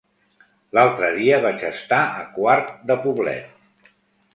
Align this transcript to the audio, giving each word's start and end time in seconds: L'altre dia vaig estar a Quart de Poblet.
L'altre 0.77 1.11
dia 1.19 1.39
vaig 1.45 1.67
estar 1.69 2.03
a 2.23 2.27
Quart 2.41 2.77
de 2.91 3.03
Poblet. 3.07 3.91